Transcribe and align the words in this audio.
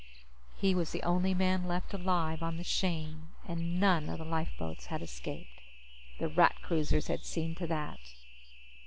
He 0.57 0.73
was 0.73 0.91
the 0.93 1.03
only 1.03 1.35
man 1.35 1.65
left 1.65 1.93
alive 1.93 2.41
on 2.41 2.57
the 2.57 2.63
Shane, 2.63 3.27
and 3.47 3.79
none 3.79 4.09
of 4.09 4.17
the 4.17 4.25
lifeboats 4.25 4.87
had 4.87 5.03
escaped. 5.03 5.61
The 6.17 6.27
Rat 6.27 6.55
cruisers 6.63 7.05
had 7.05 7.23
seen 7.23 7.53
to 7.53 7.67
that. 7.67 7.99